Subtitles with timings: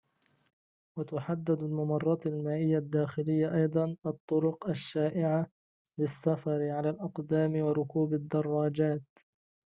[0.97, 5.49] وتحدد الممرات المائية الداخلية أيضاً الطرق الشائعة
[5.97, 9.03] للسفر على الأقدام وركوب الدراجات